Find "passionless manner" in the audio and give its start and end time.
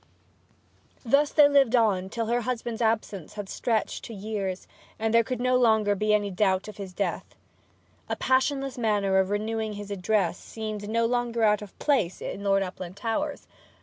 8.15-9.19